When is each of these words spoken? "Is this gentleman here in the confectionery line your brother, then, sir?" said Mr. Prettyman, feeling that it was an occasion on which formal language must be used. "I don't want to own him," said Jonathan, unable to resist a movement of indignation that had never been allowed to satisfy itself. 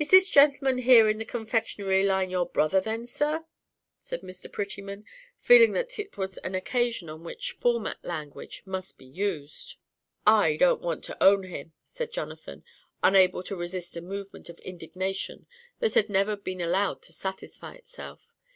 "Is 0.00 0.10
this 0.10 0.28
gentleman 0.28 0.78
here 0.78 1.08
in 1.08 1.18
the 1.18 1.24
confectionery 1.24 2.02
line 2.04 2.28
your 2.28 2.44
brother, 2.48 2.80
then, 2.80 3.06
sir?" 3.06 3.44
said 3.96 4.22
Mr. 4.22 4.50
Prettyman, 4.50 5.04
feeling 5.36 5.70
that 5.74 5.96
it 5.96 6.16
was 6.16 6.38
an 6.38 6.56
occasion 6.56 7.08
on 7.08 7.22
which 7.22 7.52
formal 7.52 7.94
language 8.02 8.62
must 8.66 8.98
be 8.98 9.06
used. 9.06 9.76
"I 10.26 10.56
don't 10.56 10.82
want 10.82 11.04
to 11.04 11.22
own 11.22 11.44
him," 11.44 11.72
said 11.84 12.10
Jonathan, 12.12 12.64
unable 13.00 13.44
to 13.44 13.54
resist 13.54 13.96
a 13.96 14.00
movement 14.02 14.48
of 14.48 14.58
indignation 14.58 15.46
that 15.78 15.94
had 15.94 16.08
never 16.08 16.34
been 16.34 16.60
allowed 16.60 17.00
to 17.02 17.12
satisfy 17.12 17.74
itself. 17.76 18.34